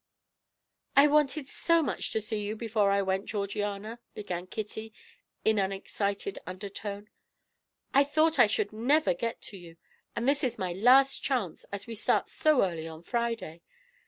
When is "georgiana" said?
3.27-3.99